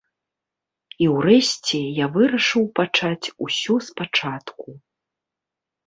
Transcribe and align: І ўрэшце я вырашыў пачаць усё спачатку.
І 1.05 1.09
ўрэшце 1.15 1.79
я 2.03 2.09
вырашыў 2.17 2.63
пачаць 2.83 3.31
усё 3.49 3.73
спачатку. 3.93 4.69